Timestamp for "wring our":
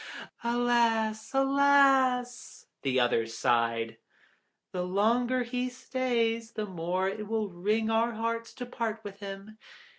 7.51-8.13